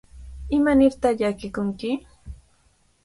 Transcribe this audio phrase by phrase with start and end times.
[0.55, 1.91] ¿Imanirtaq llakikunki?